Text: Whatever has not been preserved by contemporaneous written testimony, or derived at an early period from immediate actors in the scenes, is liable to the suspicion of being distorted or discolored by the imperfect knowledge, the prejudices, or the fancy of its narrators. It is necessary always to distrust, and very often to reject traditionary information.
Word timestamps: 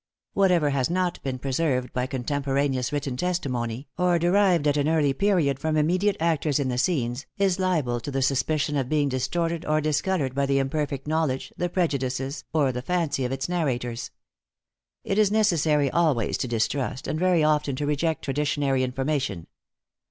Whatever 0.33 0.71
has 0.71 0.89
not 0.89 1.21
been 1.21 1.37
preserved 1.37 1.93
by 1.93 2.07
contemporaneous 2.07 2.91
written 2.91 3.15
testimony, 3.15 3.87
or 3.99 4.17
derived 4.17 4.67
at 4.67 4.75
an 4.75 4.89
early 4.89 5.13
period 5.13 5.59
from 5.59 5.77
immediate 5.77 6.17
actors 6.19 6.57
in 6.57 6.69
the 6.69 6.79
scenes, 6.79 7.27
is 7.37 7.59
liable 7.59 7.99
to 7.99 8.09
the 8.09 8.23
suspicion 8.23 8.75
of 8.75 8.89
being 8.89 9.09
distorted 9.09 9.63
or 9.63 9.79
discolored 9.79 10.33
by 10.33 10.47
the 10.47 10.57
imperfect 10.57 11.05
knowledge, 11.05 11.53
the 11.55 11.69
prejudices, 11.69 12.43
or 12.51 12.71
the 12.71 12.81
fancy 12.81 13.25
of 13.25 13.31
its 13.31 13.47
narrators. 13.47 14.09
It 15.03 15.19
is 15.19 15.29
necessary 15.31 15.91
always 15.91 16.35
to 16.39 16.47
distrust, 16.47 17.07
and 17.07 17.19
very 17.19 17.43
often 17.43 17.75
to 17.75 17.85
reject 17.85 18.23
traditionary 18.25 18.81
information. 18.83 19.45